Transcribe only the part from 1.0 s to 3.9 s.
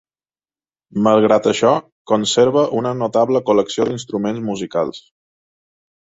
Malgrat això, conserva una notable col·lecció